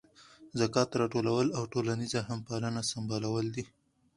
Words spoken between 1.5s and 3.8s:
او ټولنیزه همپالنه سمبالول دي.